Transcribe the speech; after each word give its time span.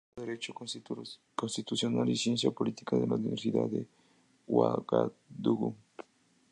Estudió 0.15 0.25
Derecho 0.27 0.53
Constitucional 1.35 2.09
y 2.09 2.15
Ciencia 2.15 2.49
Política 2.49 2.95
en 2.95 3.07
la 3.07 3.17
Universidad 3.17 3.67
de 3.67 3.85
Uagadugú. 4.47 5.75